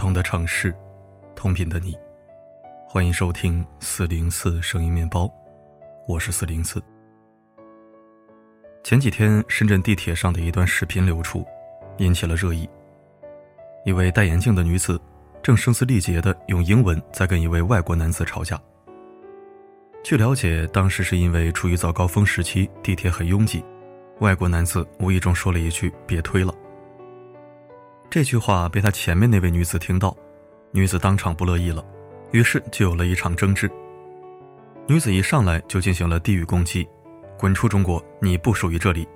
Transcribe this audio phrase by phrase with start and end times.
[0.00, 0.74] 同的城市，
[1.36, 1.94] 同频的你，
[2.88, 5.30] 欢迎收听四零四声音面包，
[6.08, 6.82] 我是四零四。
[8.82, 11.46] 前几天深圳地铁上的一段视频流出，
[11.98, 12.66] 引起了热议。
[13.84, 14.98] 一位戴眼镜的女子
[15.42, 18.58] 正声嘶力竭的用英文在跟一位外国男子吵架。
[20.02, 23.62] 据了解，当时是因为处于早高峰时期，地铁很拥挤，
[24.20, 26.54] 外国男子无意中说了一句“别推了”。
[28.10, 30.16] 这句话被他前面那位女子听到，
[30.72, 31.84] 女子当场不乐意了，
[32.32, 33.70] 于是就有了一场争执。
[34.88, 36.84] 女子一上来就进行了地域攻击
[37.38, 39.06] ：“滚出中国，你不属于这里。”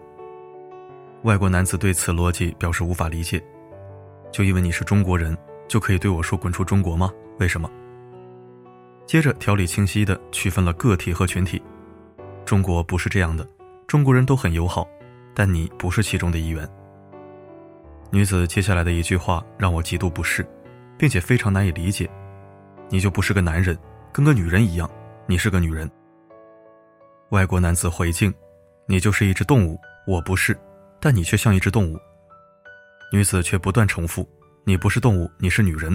[1.24, 3.42] 外国男子对此逻辑表示无法理解，
[4.30, 5.36] 就因为你是中国人，
[5.66, 7.12] 就可以对我说“滚出中国”吗？
[7.40, 7.68] 为什么？
[9.06, 11.60] 接着条理清晰地区分了个体和群体，
[12.44, 13.44] 中国不是这样的，
[13.88, 14.86] 中国人都很友好，
[15.34, 16.68] 但你不是其中的一员。
[18.14, 20.46] 女子接下来的一句话让我极度不适，
[20.96, 22.08] 并且非常难以理解，
[22.88, 23.76] 你就不是个男人，
[24.12, 24.88] 跟个女人一样，
[25.26, 25.90] 你是个女人。
[27.30, 28.32] 外国男子回敬，
[28.86, 29.76] 你就是一只动物，
[30.06, 30.56] 我不是，
[31.00, 31.98] 但你却像一只动物。
[33.12, 34.24] 女子却不断重复，
[34.62, 35.92] 你不是动物，你是女人。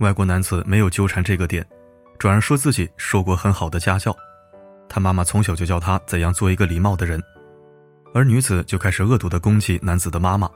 [0.00, 1.66] 外国男子没有纠缠这个点，
[2.18, 4.14] 转而说自己受过很好的家教，
[4.86, 7.18] 他妈妈从小就教他怎样做一个礼貌的人，
[8.12, 10.46] 而女子就开始恶毒的攻击男子的妈妈：“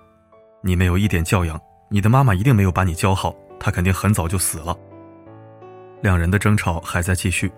[0.63, 4.77] 你没有一点教养，你的妈妈一定没有把你教好，她肯定很早就死了。”
[6.03, 7.51] 两人的争吵还在继续，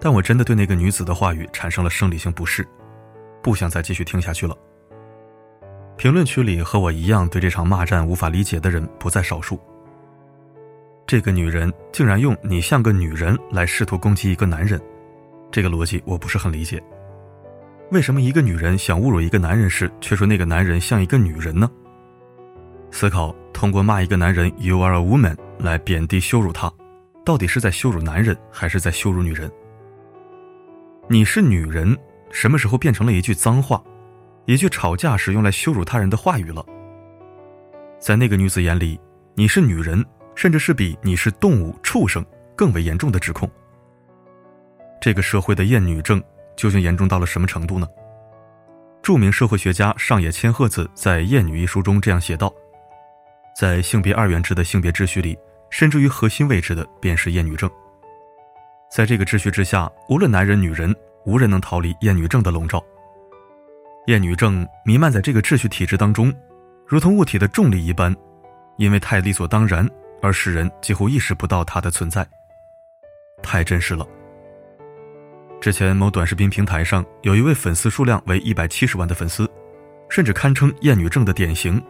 [0.00, 2.66] 但我真的对那个女子的话语产生了生理性不适，
[3.42, 4.56] 不想再继续听下去了。
[5.96, 9.58] 评论区里和我一样对这场骂战无法理解的人不在少数。
[11.06, 14.80] 这个女人竟然用“你像个女人”来试图攻击一个男人，
[15.50, 16.82] 这个逻辑我不是很理解。
[17.92, 21.70] 为什么一个女人想侮辱一个男人时，却说那个男人像一个女人呢？
[22.90, 26.72] 思考通过骂一个男人 “You are a woman” 来贬低羞辱他，
[27.24, 29.50] 到底是在羞辱男人，还是在羞辱女人？
[31.08, 31.96] 你是女人，
[32.30, 33.82] 什么时候变成了一句脏话，
[34.44, 36.64] 一句吵架时用来羞辱他人的话语了？
[37.98, 39.00] 在那个女子眼里，
[39.34, 40.04] 你是女人。
[40.36, 42.22] 甚至是比你是动物、畜生
[42.54, 43.50] 更为严重的指控。
[45.00, 46.22] 这个社会的厌女症
[46.54, 47.88] 究竟严重到了什么程度呢？
[49.02, 52.52] 著名社会学家上野千鹤子在《厌女》一书中这样写道
[53.58, 55.38] ：“在性别二元制的性别秩序里，
[55.70, 57.70] 甚至于核心位置的便是厌女症。
[58.90, 60.94] 在这个秩序之下，无论男人女人，
[61.24, 62.84] 无人能逃离厌女症的笼罩。
[64.08, 66.30] 厌女症弥漫在这个秩序体制当中，
[66.86, 68.14] 如同物体的重力一般，
[68.76, 69.88] 因为太理所当然。”
[70.22, 72.26] 而使人几乎意识不到它的存在，
[73.42, 74.04] 太真实了。
[75.60, 79.48] 之前某短视频平台上有一位粉丝数量为一百七十万的粉丝，
[80.08, 81.80] 甚至堪称厌女症的典型。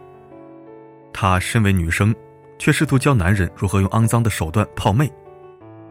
[1.13, 2.13] 她身为女生，
[2.59, 5.11] 却试图教男人如何用肮脏的手段泡妹，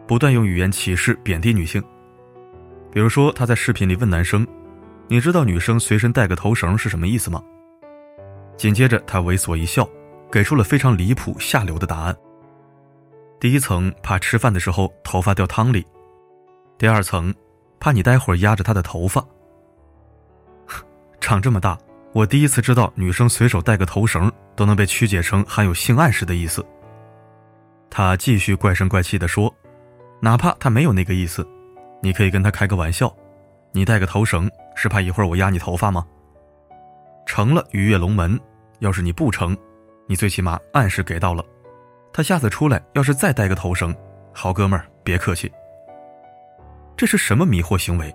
[0.07, 1.83] 不断用语言歧视贬低女性。
[2.91, 4.47] 比如说，她在视频里问男生
[5.07, 7.43] ：“你知道女生随身带个头绳是什么意思吗？”
[8.57, 9.87] 紧接着，她猥琐一笑，
[10.31, 12.15] 给出了非常离谱下流的答案。
[13.39, 15.85] 第一层怕吃饭的时候头发掉汤里，
[16.77, 17.33] 第二层
[17.79, 19.23] 怕你待会儿压着他的头发。
[21.19, 21.77] 长这么大，
[22.17, 26.65] 我第一次知道女生随手带个头绳都能被曲解成含有性暗示的意思。
[27.91, 29.53] 他继续怪声怪气地说
[30.19, 31.47] ：“哪怕他没有那个意思，
[32.01, 33.15] 你可以跟他开个玩笑，
[33.71, 36.03] 你带个头绳是怕一会儿我压你头发吗？
[37.27, 38.39] 成了鱼跃龙门，
[38.79, 39.55] 要是你不成，
[40.07, 41.45] 你最起码暗示给到了。”
[42.11, 43.95] 他下次出来，要是再带个头绳，
[44.33, 45.51] 好哥们儿，别客气。
[46.95, 48.11] 这是什么迷惑行为？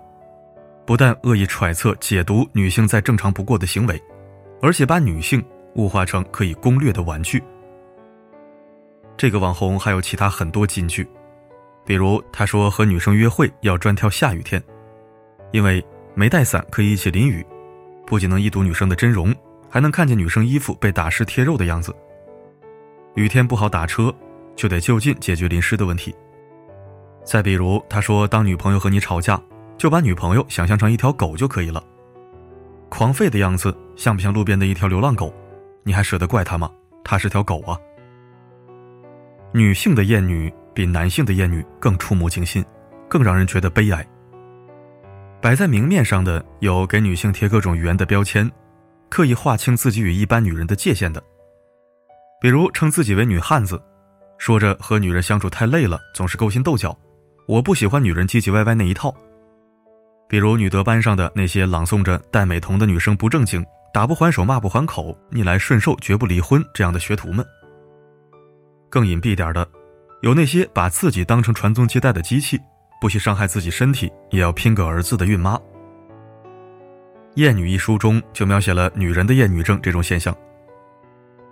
[0.85, 4.01] 不但恶意揣测、解读女性再正常不过的行为，
[4.61, 5.43] 而且把女性
[5.75, 7.41] 物化成可以攻略的玩具。
[9.15, 11.07] 这个网红还有其他很多金句，
[11.85, 14.61] 比如他说和女生约会要专挑下雨天，
[15.51, 15.83] 因为
[16.15, 17.45] 没带伞可以一起淋雨，
[18.05, 19.33] 不仅能一睹女生的真容，
[19.69, 21.95] 还能看见女生衣服被打湿贴肉的样子。
[23.15, 24.13] 雨天不好打车，
[24.55, 26.13] 就得就近解决淋湿的问题。
[27.23, 29.39] 再比如，他说当女朋友和你吵架，
[29.77, 31.83] 就把女朋友想象成一条狗就可以了，
[32.89, 35.33] 狂吠的样子像不像路边的一条流浪狗？
[35.83, 36.71] 你还舍得怪他吗？
[37.03, 37.77] 他是条狗啊！
[39.51, 42.63] 女性的厌女比男性的厌女更触目惊心，
[43.09, 44.07] 更让人觉得悲哀。
[45.41, 48.49] 摆在明面上的有给女性贴各种语言的标签，
[49.09, 51.21] 刻意划清自己与一般女人的界限的。
[52.39, 53.81] 比如称自己为女汉子，
[54.37, 56.97] 说着和女人相处太累了，总是勾心斗角。
[57.45, 59.13] 我不喜欢女人唧唧歪歪那一套。
[60.33, 63.63] 比如女德班上的那些朗诵着戴美瞳的女生不正经，
[63.93, 67.45] 打不还手骂不还口，逆来顺受绝不离婚这样的学徒们。
[68.89, 69.69] 更隐蔽点的，
[70.23, 72.59] 有那些把自己当成传宗接代的机器，
[72.99, 75.55] 不惜伤害自己身体也要拼个儿子的孕妈。
[77.35, 80.35] 《厌女》一书中就描写了女人的厌女症这种现象。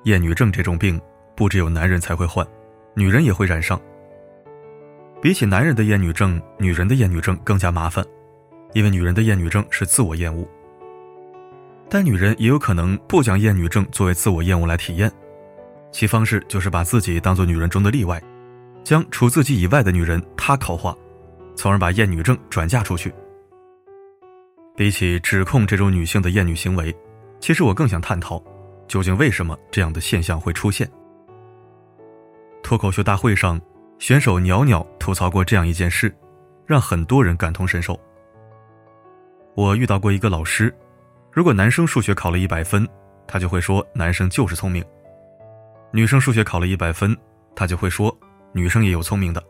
[0.06, 1.00] 厌女症这种病，
[1.36, 2.44] 不只有男人才会患，
[2.96, 3.80] 女人也会染上。
[5.22, 8.04] 比起男人的厌女症，女人的厌女症更加麻烦，
[8.74, 10.48] 因为女人的厌女症是自我厌恶。
[11.90, 15.12] 但女人也有可能不将厌女症作为自我厌恶来体验。
[15.92, 18.22] 其方式就是把自己当做女人中的例外，
[18.82, 20.96] 将除自己以外的女人他口化，
[21.54, 23.14] 从而把厌女症转嫁出去。
[24.74, 26.96] 比起指控这种女性的厌女行为，
[27.42, 28.42] 其实我更想探讨，
[28.88, 30.90] 究竟为什么这样的现象会出现。
[32.64, 33.60] 脱口秀大会上，
[34.00, 36.16] 选手袅袅吐槽过这样一件事，
[36.66, 38.00] 让很多人感同身受。
[39.56, 40.74] 我遇到过一个老师，
[41.32, 42.88] 如果男生数学考了一百分，
[43.28, 44.84] 他就会说男生就是聪明。
[45.92, 47.16] 女生数学考了一百分，
[47.56, 48.18] 他就会说
[48.54, 49.44] 女生也有聪明的。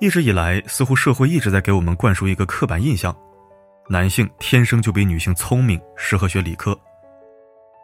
[0.00, 3.16] 一直以来，似乎社会一直在给我们灌输一个刻板印象：
[3.88, 6.78] 男性天生就比女性聪明，适合学理科。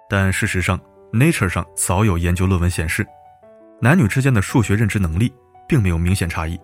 [0.09, 0.79] 但事实上，
[1.13, 3.07] 《Nature》上早有研究论文显示，
[3.81, 5.33] 男女之间的数学认知能力
[5.67, 6.61] 并没有明显差异。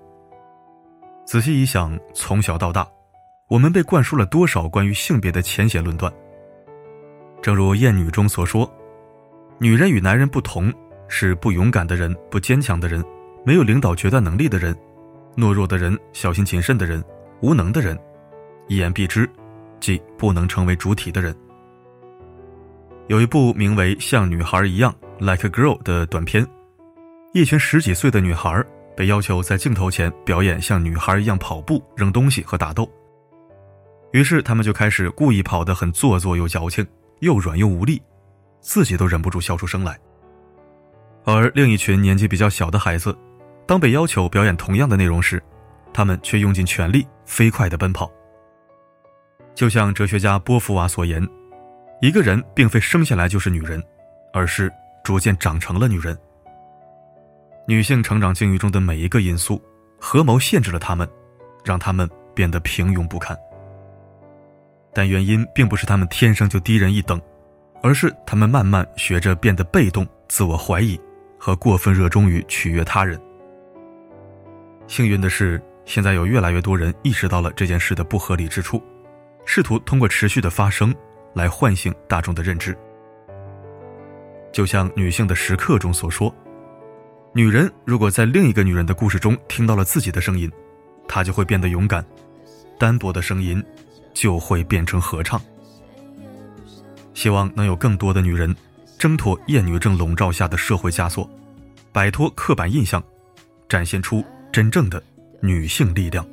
[1.25, 2.87] 仔细一想，从小到大，
[3.48, 6.12] 我们被灌输了多少关于性别的浅显论断？
[7.40, 8.69] 正如《厌女》中所说。
[9.58, 10.72] 女人与男人不同，
[11.06, 13.02] 是不勇敢的人、不坚强的人、
[13.44, 14.76] 没有领导决断能力的人、
[15.37, 17.02] 懦弱的人、小心谨慎的人、
[17.40, 17.96] 无能的人，
[18.66, 19.31] 一言蔽之，
[19.78, 21.34] 即不能成为主体的人。
[23.06, 24.92] 有一部名为《像女孩一样》
[25.25, 26.44] （Like a Girl） 的短片，
[27.32, 28.62] 一群十几岁的女孩
[28.96, 32.90] 被要求在镜头前表演像女孩一样跑步、扔东西和打斗，
[34.16, 36.86] 于是他们就开始故意跑得很做作又矫情，
[37.20, 38.00] 又软又无力。
[38.62, 39.94] 自己都忍不住笑出声来，
[41.26, 43.14] 而另一群年纪比较小的孩子，
[43.66, 45.42] 当被要求表演同样的内容时，
[45.92, 48.10] 他们却用尽全力飞快地奔跑。
[49.54, 51.22] 就像哲学家波伏娃所言
[52.00, 53.84] ：“一个人并非生下来就是女人，
[54.32, 54.72] 而是
[55.04, 56.18] 逐渐长成了女人。”
[57.68, 59.60] 女性成长境遇中的每一个因素，
[60.00, 61.06] 合谋限制了她们，
[61.62, 63.36] 让她们变得平庸不堪。
[64.96, 67.20] 但原因并不是他们天生就低人一等。
[67.82, 70.98] 而是他们慢慢学着变得被动、自我怀疑
[71.38, 73.20] 和过分热衷于取悦他人。
[74.88, 78.82] 幸运的是，现在有越来越多人意识到了这件事的不合理之处，
[79.44, 80.93] 试图通过持续的发声
[81.34, 82.76] 来唤醒大众的认知。
[84.50, 86.34] 就像《女性的时刻》中所说
[87.34, 90.50] ：“女人如果在另一个女人的故事中听到了自己的声音，
[91.06, 92.04] 她就会变得勇敢，
[92.81, 93.62] 单薄的声音
[94.16, 95.38] 就会变成合唱。”
[97.12, 98.54] 希望能有更多的女人
[98.98, 101.28] 挣脱厌女症笼罩下的社会枷锁，
[101.92, 103.02] 摆脱刻板印象，
[103.68, 105.02] 展现出真正的
[105.40, 106.26] 女性力量。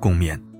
[0.00, 0.51] 共勉。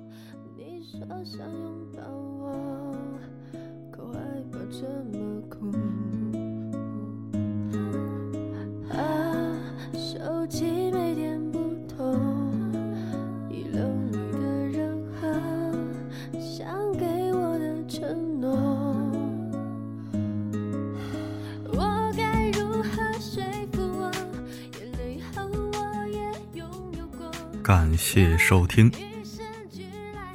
[27.75, 28.93] 感谢收听。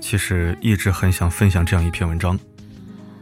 [0.02, 2.36] 其实一直很想分享这样一篇文章，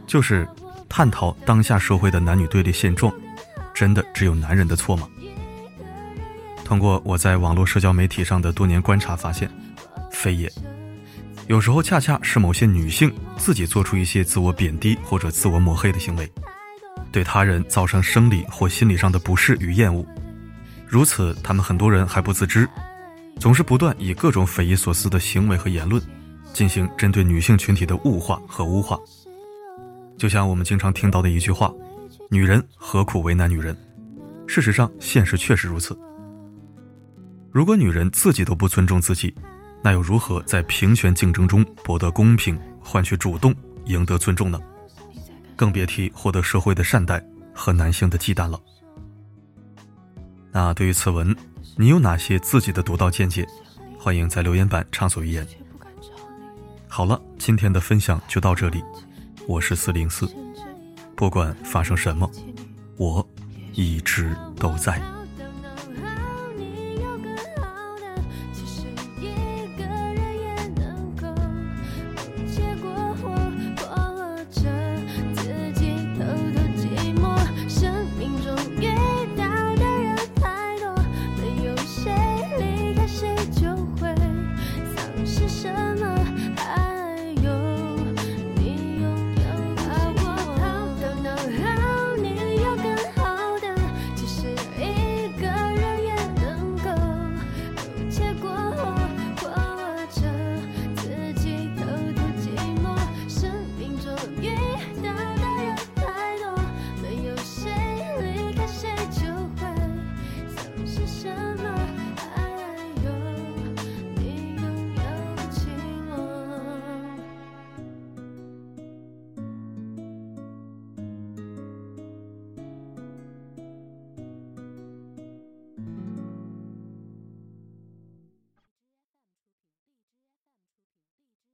[0.06, 0.48] 就是
[0.88, 3.12] 探讨当下社会的男女对立现状，
[3.74, 5.06] 真的只有男人的错吗？
[6.64, 9.50] 通过我在网络社交媒体上的多年观察发现，
[10.10, 10.50] 非也。
[11.46, 16.26] 有时候恰恰是某些女性自己做出一些自我贬低或者自我抹黑的行为，
[17.12, 20.06] 对他人造成生理或心理上的不适与厌恶，
[20.86, 22.66] 如此，他们很多人还不自知。
[23.38, 26.02] 总是不断以各种匪夷所思的行为和言论，
[26.52, 28.98] 进行针对女性群体的物化和污化。
[30.16, 31.72] 就像我们经常听到的一句话
[32.30, 33.76] ：“女人何苦为难女人？”
[34.48, 35.96] 事实上，现实确实如此。
[37.52, 39.34] 如果女人自己都不尊重自己，
[39.82, 44.58] 那又如何在平权竞争中博得公平、换取主动、赢得尊重呢？
[45.54, 47.22] 更别提获得社会的善待
[47.54, 48.58] 和男性的忌惮了。
[50.50, 51.36] 那对于此文。
[51.78, 53.46] 你有哪些自己的独到见解？
[53.98, 55.46] 欢迎在留言板畅所欲言。
[56.88, 58.82] 好了，今天的分享就到这里。
[59.46, 60.26] 我是四零四，
[61.14, 62.30] 不管发生什么，
[62.96, 63.28] 我
[63.74, 65.02] 一直都在。